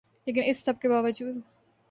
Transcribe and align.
لیکن 0.27 0.41
اس 0.45 0.63
سب 0.65 0.79
کے 0.81 0.89
باوجود 0.89 1.35